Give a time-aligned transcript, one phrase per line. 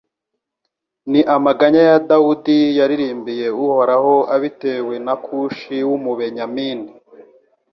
[1.11, 6.89] Ni amaganya ya Dawudi Yayiririmbiye Uhoraho abitewe na Kushi w’Umubenyamini